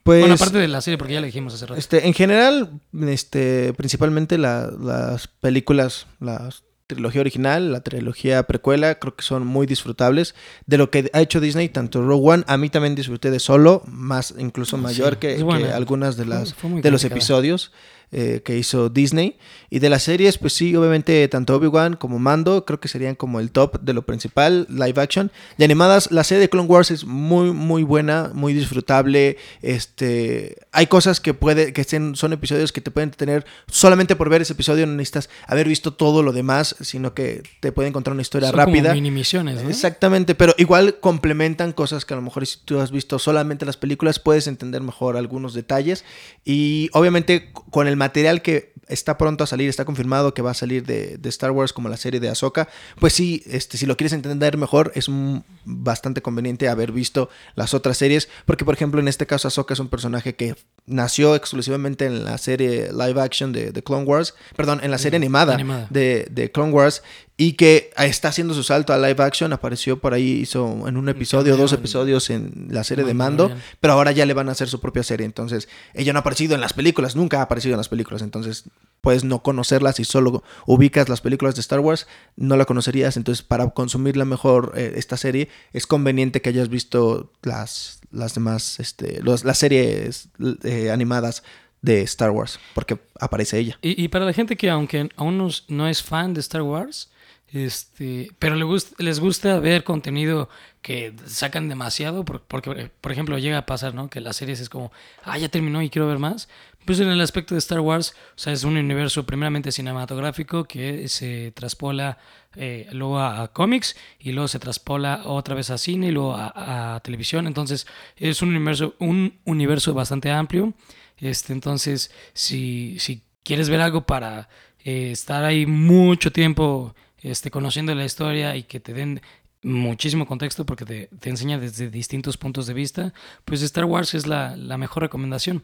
[0.03, 1.79] pues, bueno, aparte de la serie, porque ya la dijimos hace rato.
[1.79, 9.23] Este, en general, este, principalmente las películas, las trilogía original, la trilogía precuela, creo que
[9.23, 10.35] son muy disfrutables.
[10.65, 13.83] De lo que ha hecho Disney, tanto Rogue One, a mí también disfruté de solo,
[13.87, 15.43] más incluso mayor que,
[15.73, 17.71] algunas de las de los episodios.
[18.17, 19.35] Eh, que hizo Disney.
[19.69, 23.41] Y de las series, pues sí, obviamente tanto Obi-Wan como Mando creo que serían como
[23.41, 25.33] el top de lo principal, live action.
[25.57, 29.35] De animadas, la serie de Clone Wars es muy, muy buena, muy disfrutable.
[29.61, 34.43] Este, hay cosas que puede, que son episodios que te pueden tener solamente por ver
[34.43, 36.77] ese episodio, no necesitas haber visto todo lo demás.
[36.79, 38.91] Sino que te pueden contar una historia Son rápida.
[38.91, 39.69] Como mini misiones, ¿no?
[39.69, 43.75] Exactamente, pero igual complementan cosas que a lo mejor si tú has visto solamente las
[43.75, 46.05] películas puedes entender mejor algunos detalles
[46.45, 50.53] y obviamente con el material que está pronto a salir, está confirmado que va a
[50.53, 52.67] salir de, de Star Wars como la serie de Ahsoka,
[52.99, 57.73] pues sí, este, si lo quieres entender mejor es un- bastante conveniente haber visto las
[57.73, 62.05] otras series, porque por ejemplo en este caso Ahsoka es un personaje que nació exclusivamente
[62.05, 65.87] en la serie live action de, de Clone Wars, perdón, en la serie animada, Animada.
[65.89, 67.01] De, de Clone Wars
[67.37, 71.09] y que está haciendo su salto a live action, apareció por ahí, hizo en un
[71.09, 73.49] episodio, cameo dos episodios en la serie de Mando,
[73.81, 76.55] pero ahora ya le van a hacer su propia serie, entonces ella no ha aparecido
[76.55, 78.63] en las películas, nunca ha aparecido en las películas, entonces
[79.01, 83.43] puedes no conocerlas y solo ubicas las películas de Star Wars, no la conocerías, entonces
[83.43, 89.21] para consumirla mejor eh, esta serie es conveniente que hayas visto las, las demás, este,
[89.21, 90.29] los- las series
[90.63, 91.43] eh, animadas
[91.81, 93.77] de Star Wars, porque aparece ella.
[93.81, 97.09] Y, y para la gente que aunque aún no, no es fan de Star Wars,
[97.51, 98.55] este, pero
[98.97, 100.49] les gusta ver contenido
[100.81, 103.93] que sacan demasiado, por- porque, por ejemplo, llega a pasar.
[104.09, 104.91] Que las series es como,
[105.23, 106.49] ah, ya terminó y quiero ver más.
[106.85, 111.07] Pues en el aspecto de Star Wars, o sea, es un universo primeramente cinematográfico que
[111.07, 112.19] se traspola
[112.55, 116.95] eh, luego a, cómics y luego se traspola otra vez a cine y luego a,
[116.95, 117.47] a televisión.
[117.47, 120.73] Entonces, es un universo, un universo bastante amplio.
[121.17, 124.49] Este, entonces, si, si quieres ver algo para
[124.83, 126.93] eh, estar ahí mucho tiempo
[127.25, 129.21] este, conociendo la historia y que te den
[129.63, 133.13] muchísimo contexto porque te, te enseña desde distintos puntos de vista,
[133.45, 135.63] pues Star Wars es la, la mejor recomendación.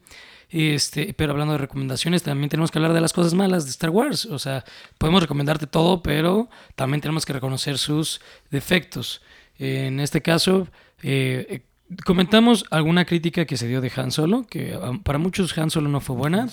[0.49, 3.91] Este, pero hablando de recomendaciones, también tenemos que hablar de las cosas malas de Star
[3.91, 4.25] Wars.
[4.25, 4.65] O sea,
[4.97, 9.21] podemos recomendarte todo, pero también tenemos que reconocer sus defectos.
[9.59, 10.67] En este caso,
[11.03, 11.61] eh,
[12.05, 15.89] comentamos alguna crítica que se dio de Han Solo, que um, para muchos Han Solo
[15.89, 16.47] no fue buena.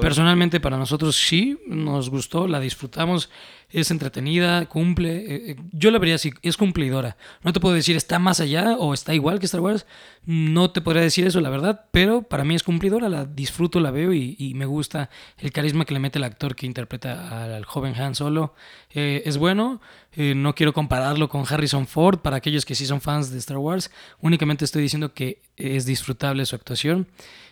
[0.00, 3.30] Personalmente para nosotros sí, nos gustó, la disfrutamos,
[3.72, 5.16] es entretenida, cumple.
[5.16, 7.16] eh, eh, yo la vería así, es cumplidora.
[7.42, 9.86] No te puedo decir está más allá o está igual que Star Wars.
[10.24, 13.90] No te podría decir eso, la verdad, pero para mí es cumplidora, la disfruto, la
[13.90, 15.08] veo y, me gusta
[15.38, 18.54] el carisma que le mete el actor que interpreta al, joven Han Solo.
[18.90, 19.80] Eh, es bueno,
[20.16, 23.90] no quiero compararlo con Harrison Ford para aquellos que sí son fans de Star Wars.
[24.20, 27.08] Únicamente estoy diciendo que es disfrutable su actuación.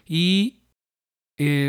[0.06, 0.58] Y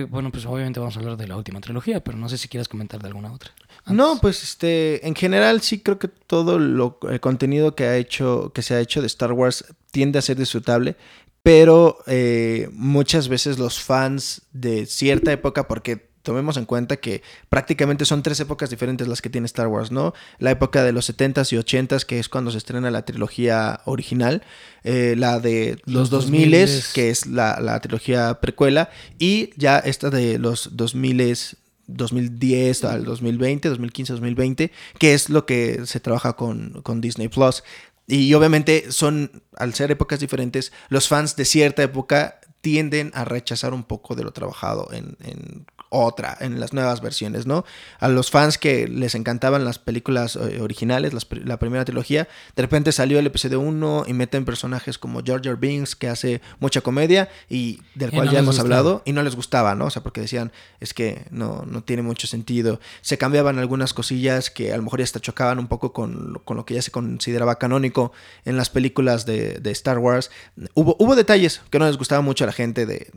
[0.10, 2.68] bueno, pues obviamente vamos a hablar de la última trilogía, pero no sé si quieras
[2.68, 3.54] comentar de alguna otra.
[3.88, 8.52] No, pues este, en general sí creo que todo lo, el contenido que ha hecho,
[8.54, 10.96] que se ha hecho de Star Wars tiende a ser disfrutable,
[11.44, 18.06] pero eh, muchas veces los fans de cierta época, porque tomemos en cuenta que prácticamente
[18.06, 20.14] son tres épocas diferentes las que tiene Star Wars, ¿no?
[20.38, 24.44] La época de los 70s y 80s, que es cuando se estrena la trilogía original,
[24.84, 26.94] eh, la de los, Los 2000s, 2000s.
[26.94, 31.58] que es la, la trilogía precuela, y ya esta de los 2000s
[31.94, 37.64] 2010 al 2020, 2015, 2020, que es lo que se trabaja con, con Disney Plus.
[38.08, 43.74] Y obviamente son, al ser épocas diferentes, los fans de cierta época tienden a rechazar
[43.74, 47.66] un poco de lo trabajado en, en otra, en las nuevas versiones, ¿no?
[48.00, 52.62] A los fans que les encantaban las películas eh, originales, las la primera trilogía, de
[52.64, 57.30] repente salió el episodio 1 y meten personajes como Jar Binks, que hace mucha comedia
[57.50, 58.66] y del Y cual no ya hemos gustaba.
[58.80, 59.86] hablado, y no les gustaba, ¿no?
[59.86, 62.80] O sea, porque decían, es que no, no tiene mucho sentido.
[63.02, 66.44] Se cambiaban algunas cosillas que a lo mejor ya hasta chocaban un poco con, lo-
[66.46, 68.14] con lo que ya se consideraba canónico
[68.46, 70.32] en las películas de, de Star Wars.
[70.74, 73.12] Hubo, hubo detalles que no les gustaba mucho a la gente, de,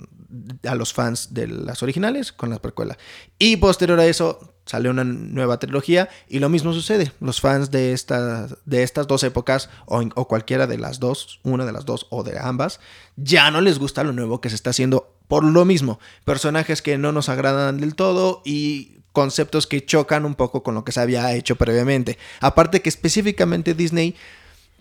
[0.69, 2.59] a los fans de las originales con la
[3.39, 7.13] Y posterior a eso salió una nueva trilogía y lo mismo sucede.
[7.21, 7.99] Los fans de,
[8.65, 12.23] de estas dos épocas o, o cualquiera de las dos, una de las dos o
[12.23, 12.81] de ambas,
[13.17, 16.01] ya no les gusta lo nuevo que se está haciendo por lo mismo.
[16.25, 20.85] Personajes que no nos agradan del todo y conceptos que chocan un poco con lo
[20.85, 22.19] que se había hecho previamente.
[22.41, 24.17] Aparte que específicamente Disney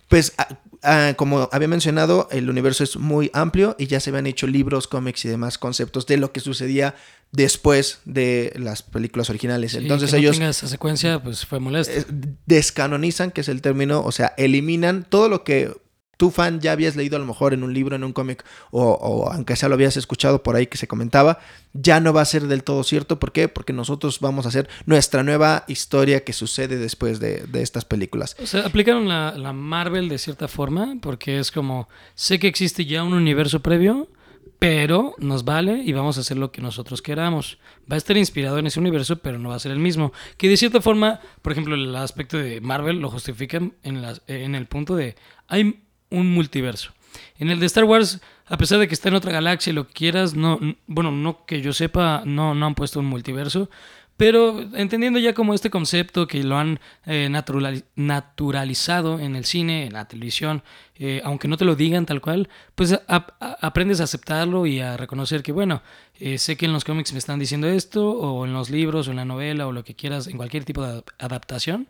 [0.08, 0.48] pues ah,
[0.82, 4.86] ah, como había mencionado, el universo es muy amplio y ya se habían hecho libros,
[4.86, 6.94] cómics y demás conceptos de lo que sucedía
[7.32, 9.72] después de las películas originales.
[9.72, 11.92] Sí, Entonces que no ellos esa secuencia, pues fue molesto.
[11.92, 12.04] eh,
[12.46, 15.74] descanonizan, que es el término, o sea, eliminan todo lo que
[16.16, 18.82] tu fan ya habías leído a lo mejor en un libro, en un cómic, o,
[18.92, 21.38] o aunque sea lo habías escuchado por ahí que se comentaba,
[21.74, 23.18] ya no va a ser del todo cierto.
[23.18, 23.48] ¿Por qué?
[23.48, 28.36] Porque nosotros vamos a hacer nuestra nueva historia que sucede después de, estas películas.
[28.42, 33.02] O sea, aplicaron la, Marvel de cierta forma, porque es como, sé que existe ya
[33.02, 34.08] un universo previo,
[34.58, 37.58] pero nos vale y vamos a hacer lo que nosotros queramos.
[37.90, 40.12] Va a estar inspirado en ese universo, pero no va a ser el mismo.
[40.36, 44.66] Que de cierta forma, por ejemplo, el aspecto de Marvel lo justifican en, en el
[44.66, 45.16] punto de,
[45.48, 45.83] hay
[46.14, 46.92] un multiverso.
[47.38, 49.86] En el de Star Wars, a pesar de que está en otra galaxia y lo
[49.86, 53.70] que quieras, no, bueno, no que yo sepa, no, no han puesto un multiverso,
[54.16, 57.28] pero entendiendo ya como este concepto que lo han eh,
[57.96, 60.62] naturalizado en el cine, en la televisión,
[60.96, 65.42] eh, aunque no te lo digan tal cual, pues aprendes a aceptarlo y a reconocer
[65.42, 65.82] que, bueno,
[66.20, 69.10] eh, sé que en los cómics me están diciendo esto, o en los libros, o
[69.10, 71.88] en la novela, o lo que quieras, en cualquier tipo de adaptación,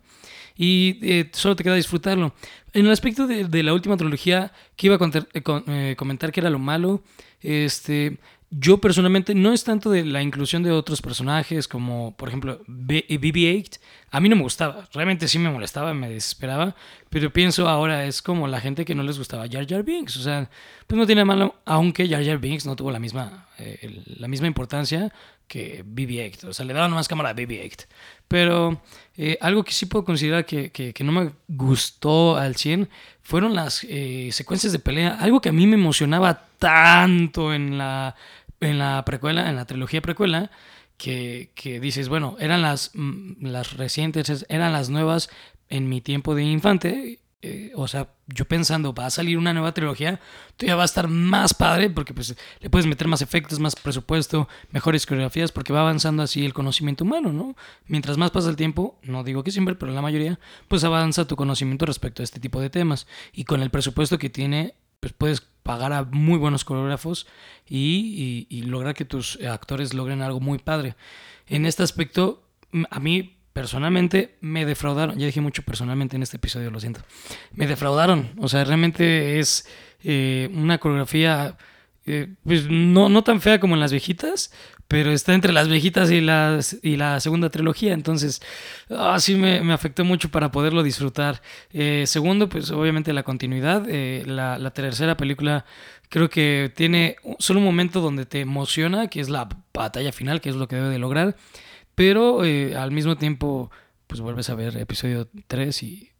[0.57, 2.33] y solo te queda disfrutarlo.
[2.73, 7.03] En el aspecto de, la última trilogía, que iba a comentar que era lo malo,
[7.41, 8.17] este,
[8.57, 13.79] yo personalmente no es tanto de la inclusión de otros personajes como por ejemplo BB-8.
[14.11, 16.73] A mí no me gustaba, realmente sí me molestaba, me desesperaba,
[17.09, 20.15] pero pienso ahora es como la gente que no les gustaba Jar Jar Binks.
[20.17, 20.49] O sea,
[20.87, 24.47] pues no tiene malo, aunque Jar Jar Binks no tuvo la misma, eh, la misma
[24.47, 25.11] importancia
[25.47, 26.45] que BB-8.
[26.45, 27.87] O sea, le daban más cámara a BB-8.
[28.27, 28.81] Pero
[29.17, 32.89] eh, algo que sí puedo considerar que, que, no me gustó al 100
[33.21, 35.17] fueron las eh, secuencias de pelea.
[35.19, 38.15] Algo que a mí me emocionaba tanto en la
[38.59, 40.51] en la precuela, en la trilogía precuela,
[40.97, 45.29] que, que dices, bueno, eran las, mm, las recientes, eran las nuevas
[45.69, 47.19] en mi tiempo de infante.
[47.41, 50.19] Eh, o sea, yo pensando, va a salir una nueva trilogía,
[50.57, 54.47] todavía va a estar más padre porque pues le puedes meter más efectos, más presupuesto,
[54.71, 57.55] mejores coreografías, porque va avanzando así el conocimiento humano, ¿no?
[57.85, 61.35] Mientras más pasa el tiempo, no digo que siempre, pero la mayoría, pues avanza tu
[61.35, 63.05] conocimiento respecto a este tipo de temas.
[63.31, 67.25] Y con el presupuesto que tiene pues puedes pagar a muy buenos coreógrafos
[67.67, 70.95] y, lograr que tus actores logren algo muy padre.
[71.47, 72.43] En este aspecto,
[72.91, 75.17] a mí personalmente me defraudaron.
[75.17, 77.01] Ya dije mucho personalmente en este episodio, lo siento.
[77.51, 78.29] Me defraudaron.
[78.37, 79.67] O sea, realmente es
[80.03, 81.57] eh, una coreografía
[82.05, 84.51] eh, pues no, no tan fea como en las viejitas,
[84.87, 88.41] pero está entre las viejitas y, las, y la segunda trilogía, entonces
[88.89, 91.41] así ah, me, me, afectó mucho para poderlo disfrutar.
[91.73, 95.65] Eh, segundo, pues obviamente la continuidad, eh, la, la, tercera película
[96.09, 100.49] creo que tiene solo un momento donde te emociona, que es la batalla final, que
[100.49, 101.35] es lo que debe de lograr,
[101.95, 103.71] pero al mismo tiempo
[104.07, 106.11] pues vuelves a ver episodio 3 y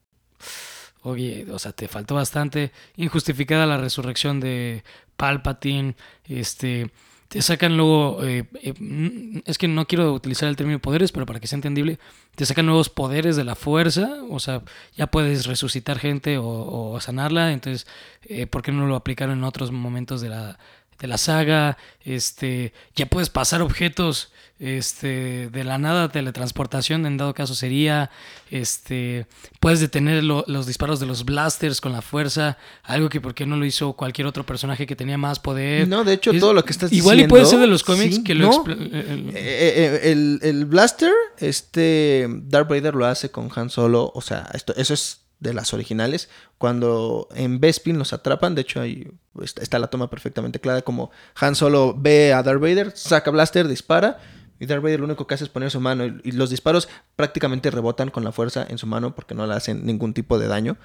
[1.05, 2.71] oye, o sea, te faltó bastante.
[2.97, 4.83] Injustificada la resurrección de
[5.15, 6.91] Palpatine, este,
[7.27, 11.39] te sacan luego, eh, eh, es que no quiero utilizar el término poderes, pero para
[11.39, 11.99] que sea entendible,
[12.35, 14.61] te sacan nuevos poderes de la fuerza, o sea,
[14.95, 17.87] ya puedes resucitar gente o, sanarla, entonces,
[18.23, 20.59] eh, ¿por qué no lo aplicaron en otros momentos de la,
[20.99, 21.77] de la saga?
[22.03, 28.09] Este, ya puedes pasar objetos este, de la nada teletransportación en dado caso sería,
[28.49, 29.27] este,
[29.59, 33.57] puedes detener los disparos de los blasters con la fuerza, algo que por qué no
[33.57, 35.87] lo hizo cualquier otro personaje que tenía más poder.
[35.87, 37.35] No, de hecho todo lo que estás igual diciendo.
[37.35, 38.65] Igual y puede ser de los cómics que lo...
[38.67, 44.49] Eh, eh, el, el, blaster, este, Darth Vader lo hace con Han Solo, o sea,
[44.53, 49.79] esto, eso es de las originales, cuando en Bespin los atrapan, de hecho ahí está
[49.79, 54.19] la toma perfectamente clara, como Han Solo ve a Darth Vader, saca blaster, dispara,
[54.59, 57.71] y Darth Vader lo único que hace es poner su mano y, los disparos prácticamente
[57.71, 60.77] rebotan con la fuerza en su mano porque no le hacen ningún tipo de daño.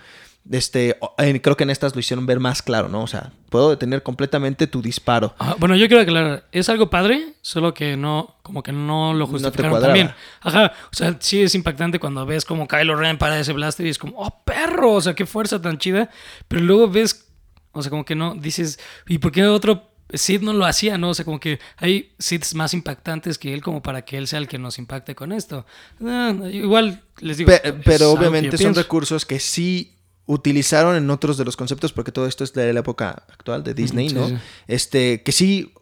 [0.51, 0.99] Este,
[1.43, 3.03] creo que en estas lo hicieron ver más claro, ¿no?
[3.03, 5.35] O sea, puedo detener completamente tu disparo.
[5.59, 9.73] bueno, yo quiero aclarar, es algo padre, solo que no, como que no lo justificaron
[9.73, 10.13] no también.
[10.41, 13.91] Ajá, o sea, sí es impactante cuando ves como Kylo Ren para ese blaster y
[13.91, 16.11] es como, oh, perro, o sea, qué fuerza tan chida,
[16.49, 17.29] pero luego ves,
[17.73, 21.11] o sea, como que no, dices, ¿y por qué otro Sid no lo hacía, ¿no?
[21.11, 24.39] O sea, como que hay Sids más impactantes que él como para que él sea
[24.39, 25.67] el que nos impacte con esto.
[26.05, 27.53] Ah, igual les digo.
[27.85, 29.95] pero obviamente son recursos que sí
[30.27, 33.75] utilizaron en otros de los conceptos, porque todo esto es de la época actual de
[33.75, 34.31] Disney, ¿no?
[34.69, 35.73] Este, que sí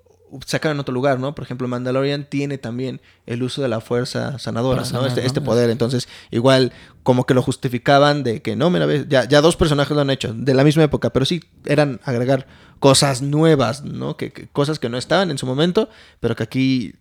[0.46, 1.34] sacaron en otro lugar, ¿no?
[1.34, 5.06] Por ejemplo, Mandalorian tiene también el uso de la fuerza sanadora, ¿no?
[5.06, 5.70] Este, este, poder.
[5.70, 10.02] Entonces, igual, como que lo justificaban de que no, mira, ya, ya dos personajes lo
[10.02, 12.46] han hecho, de la misma época, pero sí eran agregar
[12.78, 14.16] cosas nuevas, ¿no?
[14.16, 15.88] Que, cosas que no estaban en su momento,
[16.20, 16.94] pero que aquí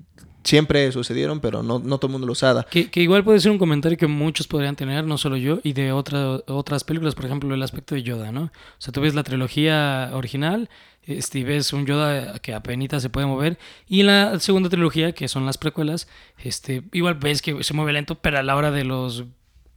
[0.47, 2.63] siempre sucedieron, pero no, no todo el mundo lo usaba.
[2.63, 5.91] Que, igual puede ser un comentario que muchos podrían tener, no solo yo, y de
[5.91, 8.43] otra, otras películas, por ejemplo, el aspecto de Yoda, ¿no?
[8.43, 10.69] O sea, tú ves la trilogía original,
[11.03, 15.45] este, ves un Yoda que apenas se puede mover, y la segunda trilogía, que son
[15.45, 16.07] las precuelas,
[16.37, 19.25] este, igual ves que se mueve lento, pero a la hora de los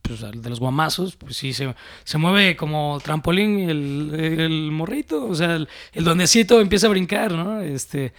[0.02, 5.34] pues, de los guamazos, pues sí, se, se mueve como trampolín el, el morrito, o
[5.34, 7.60] sea, el, el, donecito empieza a brincar, ¿no?
[7.60, 8.12] Este,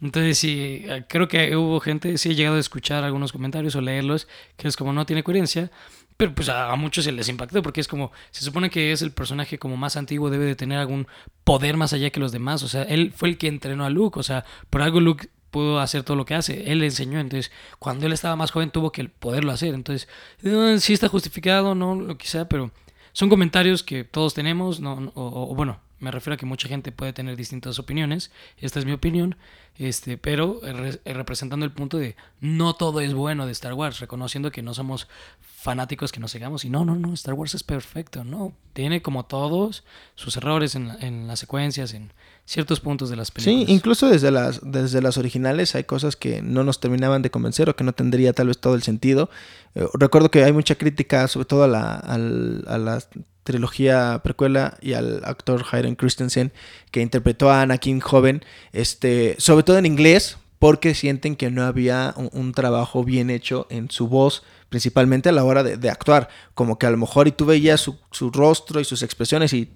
[0.00, 4.28] entonces sí, creo que hubo gente, sí he llegado a escuchar algunos comentarios o leerlos,
[4.56, 5.70] que es como no tiene coherencia,
[6.16, 9.12] pero pues a, muchos se les impactó porque es como, se supone que es el
[9.12, 11.06] personaje como más antiguo, debe de tener algún
[11.42, 14.18] poder más allá que los demás, o sea, él fue el que entrenó a Luke,
[14.18, 16.72] o sea, por algo Luke pudo hacer todo lo que hace.
[16.72, 19.72] Él le enseñó, entonces cuando él estaba más joven tuvo que poderlo hacer.
[19.72, 20.08] Entonces,
[20.42, 22.72] eh, sí está justificado, no, lo quizá, pero
[23.12, 27.12] son comentarios que todos tenemos, no, o, bueno, me refiero a que mucha gente puede
[27.12, 29.36] tener distintas opiniones, esta es mi opinión,
[29.76, 30.60] este, pero
[31.04, 35.08] representando el punto de no todo es bueno de Star Wars, reconociendo que no somos
[35.40, 39.24] fanáticos que nos sigamos y no, no, no, Star Wars es perfecto, no, tiene como
[39.24, 39.82] todos
[40.14, 42.12] sus errores en, en las secuencias, en
[42.44, 43.66] ciertos puntos de las películas.
[43.66, 47.70] Sí, incluso desde las, desde las originales hay cosas que no nos terminaban de convencer
[47.70, 49.30] o que no tendría tal vez todo el sentido.
[49.74, 53.02] Eh, recuerdo que hay mucha crítica sobre todo a la, a la
[53.44, 56.52] trilogía precuela y al actor Hayden Christensen
[56.90, 62.14] que interpretó a Anakin joven, este, sobre todo en inglés, porque sienten que no había
[62.16, 66.30] un, trabajo bien hecho en su voz, principalmente a la hora de, actuar.
[66.54, 69.70] Como que a lo mejor y tú veías su, su, rostro y sus expresiones y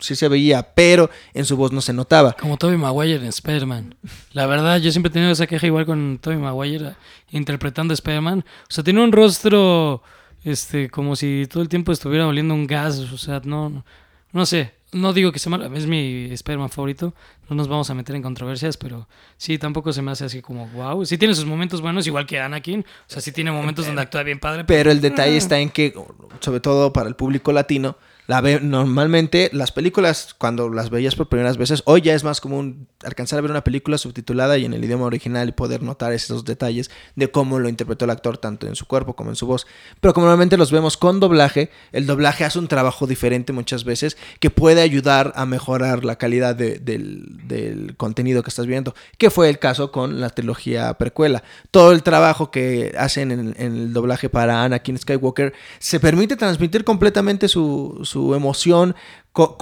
[0.00, 2.32] sí se veía, pero en su voz no se notaba.
[2.32, 3.94] Como Tobey Maguire en Spider-Man.
[4.32, 6.94] La verdad, yo siempre he tenido esa queja igual con Tobey Maguire
[7.30, 8.40] interpretando a Spider-Man.
[8.40, 10.02] O sea, tiene un rostro
[10.44, 13.84] este, como si todo el tiempo estuviera oliendo un gas, o sea, no,
[14.32, 17.14] no, sé, no digo que sea malo, es mi Spider-Man favorito,
[17.48, 20.68] no nos vamos a meter en controversias, pero sí, tampoco se me hace así como,
[20.68, 24.02] wow, sí tiene sus momentos buenos, igual que Anakin, o sea, sí tiene momentos donde
[24.02, 24.64] actúa bien padre.
[24.64, 25.94] Pero el detalle está en que,
[26.40, 27.96] sobre todo para el público latino,
[28.26, 33.38] normalmente las películas, cuando las veías por primeras veces, hoy ya es más común alcanzar
[33.38, 36.90] a ver una película subtitulada y en el idioma original y poder notar esos detalles
[37.16, 39.66] de cómo lo interpretó el actor, tanto en su cuerpo como en su voz.
[40.00, 44.16] Pero como normalmente los vemos con doblaje, el doblaje hace un trabajo diferente muchas veces
[44.40, 49.58] que puede ayudar a mejorar la calidad del, contenido que estás viendo, que fue el
[49.58, 51.42] caso con la trilogía precuela.
[51.70, 57.48] Todo el trabajo que hacen en, el doblaje para Anakin Skywalker se permite transmitir completamente
[57.48, 58.00] su
[58.34, 58.94] emoción,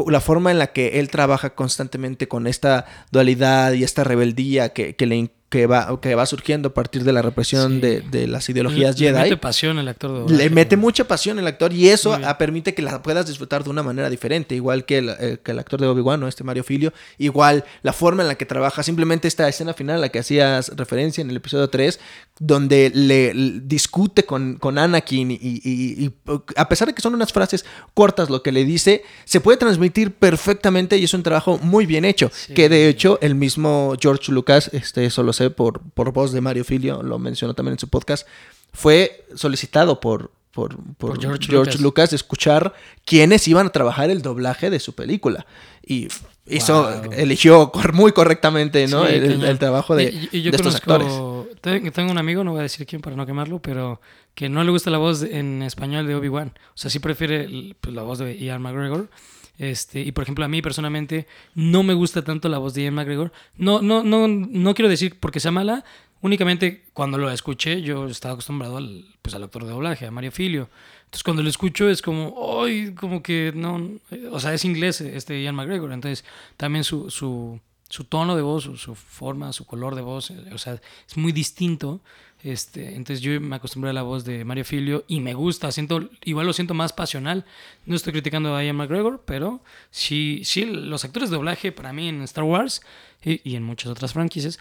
[0.07, 4.97] la forma en la que él trabaja constantemente con esta dualidad y esta rebeldía que,
[4.97, 5.17] que le
[5.53, 9.13] que va, que va surgiendo a partir de la represión de, de, las ideologías Jedi.
[9.13, 12.73] Le mete pasión el actor de Le mete mucha pasión el actor y eso permite
[12.73, 15.79] que la puedas disfrutar de una manera diferente, igual que el, eh, que el actor
[15.79, 16.27] de Obi-Wan, ¿no?
[16.27, 16.95] este Mario Filio.
[17.19, 20.69] Igual la forma en la que trabaja, simplemente esta escena final a la que hacías
[20.75, 22.01] referencia en el episodio 3,
[22.39, 26.13] donde le, discute con, con Anakin y, y,
[26.57, 30.15] a pesar de que son unas frases cortas lo que le dice, se puede transmitir
[30.15, 32.31] perfectamente y es un trabajo muy bien hecho.
[32.55, 36.65] Que de hecho el mismo George Lucas, este, solo se por, por voz de Mario
[36.65, 38.27] Filio, lo mencionó también en su podcast,
[38.73, 40.77] fue solicitado por, por,
[41.21, 42.13] George, Lucas.
[42.13, 42.75] escuchar
[43.05, 45.47] quiénes iban a trabajar el doblaje de su película.
[45.85, 46.09] Y
[46.47, 49.07] hizo, eligió muy correctamente ¿no?
[49.07, 51.13] el, trabajo de, y, yo estos actores.
[51.61, 54.01] Tengo un amigo, no voy a decir quién para no quemarlo, pero
[54.35, 56.53] que no le gusta la voz en español de Obi-Wan.
[56.75, 59.11] O sea, sí prefiere pues, la voz de Ian McGregor.
[59.59, 62.95] Este, y por ejemplo, a mí personalmente no me gusta tanto la voz de Ian
[62.95, 63.33] McGregor.
[63.57, 65.85] No, no, no, no quiero decir porque sea mala,
[66.23, 70.33] únicamente cuando lo escuché yo estaba acostumbrado al, pues, al actor de doblaje, a Mario
[70.33, 70.71] Filio.
[71.05, 72.95] Entonces cuando lo escucho es como, ¡ay!
[72.95, 73.91] Como que no,
[74.31, 75.93] o sea, es inglés este Ian McGregor.
[75.93, 76.25] Entonces
[76.57, 77.61] también su, su,
[77.91, 81.33] su tono de voz, su, su, forma, su color de voz, o sea, es muy
[81.33, 82.01] distinto.
[82.43, 86.11] Este, entonces yo me acostumbré a la voz de Mario Filio y me gusta, siento,
[86.25, 87.45] igual lo siento más pasional.
[87.87, 92.09] No estoy criticando a Ian McGregor, pero sí, sí los actores de doblaje para mí
[92.09, 92.83] en Star Wars
[93.23, 94.59] y, en muchas otras franquicias,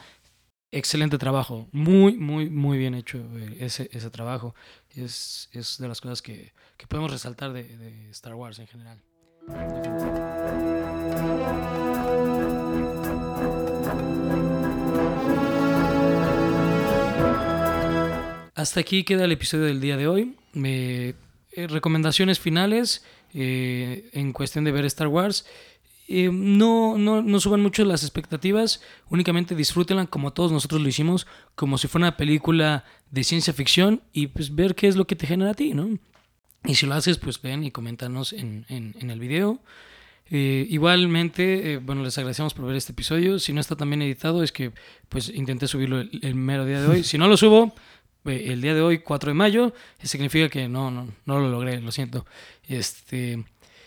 [0.69, 4.53] excelente trabajo, muy, muy, muy bien hecho eh, ese, ese trabajo.
[4.95, 9.01] Es, es de las cosas que, que podemos resaltar de, de Star Wars en general.
[18.55, 20.35] Hasta aquí queda el episodio del día de hoy.
[20.53, 21.13] Eh,
[21.67, 25.45] recomendaciones finales eh, en cuestión de ver Star Wars.
[26.07, 31.25] Eh, no, no, no, suban mucho las expectativas, únicamente disfrútenla como todos nosotros lo hicimos,
[31.55, 35.15] como si fuera una película de ciencia ficción y pues ver qué es lo que
[35.15, 35.97] te genera a ti, ¿no?
[36.65, 39.61] Y si lo haces, pues ven y coméntanos en, en, el video.
[40.29, 43.39] igualmente, bueno, les agradecemos por ver este episodio.
[43.39, 44.73] Si no está tan bien editado, es que
[45.07, 47.03] pues intenté subirlo el mero día de hoy.
[47.11, 47.73] Si no lo subo,
[48.25, 51.91] el día de hoy, 4 de mayo, significa que no, no, no lo logré, lo
[51.91, 52.25] siento.
[52.67, 53.43] Este,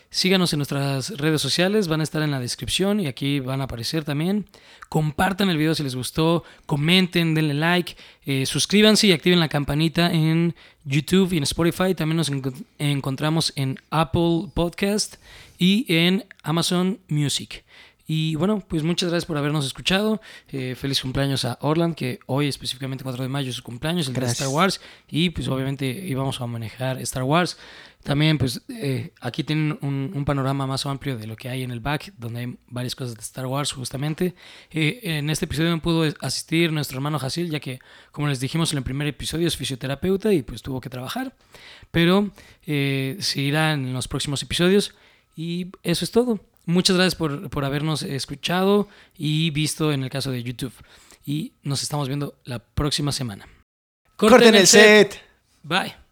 [0.09, 3.65] síganos en nuestras redes sociales, van a estar en la descripción y aquí van a
[3.65, 4.45] aparecer también.
[4.89, 10.11] Compartan el video si les gustó, comenten, denle like, eh, suscríbanse y activen la campanita
[10.11, 10.55] en
[10.85, 11.95] YouTube y en Spotify.
[11.95, 12.31] También nos
[12.79, 15.15] encontramos en Apple Podcast
[15.57, 17.65] y en Amazon Music.
[18.07, 20.21] Y bueno, pues muchas gracias por habernos escuchado.
[20.49, 24.13] Eh, feliz cumpleaños a Orland, que hoy específicamente 4 de mayo es su cumpleaños, el
[24.13, 24.79] de Star Wars.
[25.09, 27.57] Y pues obviamente íbamos a manejar Star Wars.
[28.03, 31.79] También pues eh, aquí tienen un, panorama más amplio de lo que hay en el
[31.79, 34.35] back, donde hay varias cosas de Star Wars justamente.
[34.69, 37.79] Eh, en este episodio no pudo asistir nuestro hermano Hasil, ya que
[38.11, 41.33] como les dijimos en el primer episodio es fisioterapeuta y pues tuvo que trabajar.
[41.89, 42.29] Pero
[42.63, 44.93] se irá en los próximos episodios.
[45.35, 46.39] Y eso es todo.
[46.65, 48.87] Muchas gracias por, por habernos escuchado
[49.17, 50.73] y visto en el caso de YouTube.
[51.25, 53.47] Y nos estamos viendo la próxima semana.
[54.15, 55.21] Corten el set.
[55.63, 56.04] Bye.